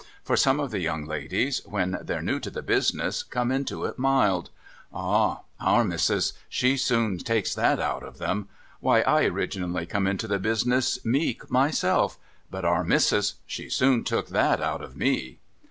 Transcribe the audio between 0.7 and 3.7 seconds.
the young ladies, \vhen they're new to the business, come